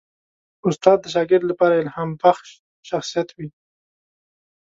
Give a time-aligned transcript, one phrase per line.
[0.67, 2.49] استاد د شاګرد لپاره الهامبخش
[2.89, 3.47] شخصیت وي.